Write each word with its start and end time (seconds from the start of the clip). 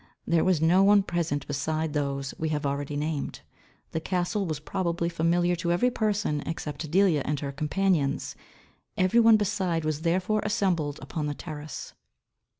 There 0.25 0.43
was 0.43 0.63
no 0.63 0.81
one 0.81 1.03
present 1.03 1.45
beside 1.45 1.93
those 1.93 2.33
we 2.39 2.49
have 2.49 2.65
already 2.65 2.95
named. 2.97 3.41
The 3.91 3.99
castle 3.99 4.47
was 4.47 4.59
probably 4.59 5.09
familiar 5.09 5.55
to 5.57 5.71
every 5.71 5.91
person 5.91 6.41
except 6.47 6.89
Delia 6.89 7.21
and 7.23 7.39
her 7.41 7.51
companions. 7.51 8.35
Every 8.97 9.19
one 9.19 9.37
beside 9.37 9.85
was 9.85 10.01
therefore 10.01 10.41
assembled 10.43 10.97
upon 11.03 11.27
the 11.27 11.35
terrace. 11.35 11.93